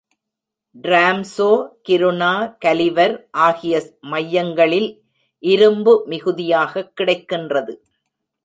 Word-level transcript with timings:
Tromsø, 0.81 1.67
கிருனா, 1.89 2.57
Gulliver 2.57 3.27
ஆகிய 3.31 3.83
மையங்களில் 4.01 5.03
இரும்பு 5.39 6.05
மிகுதியாகக் 6.09 6.91
கிடைக்கின்றது. 7.01 7.77